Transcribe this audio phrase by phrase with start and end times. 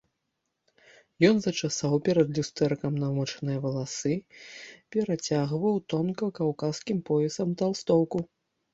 [1.29, 4.15] Ён зачасаў перад люстэркам намочаныя валасы,
[4.97, 8.17] перацягваў тонка каўказскім поясам талстоўку.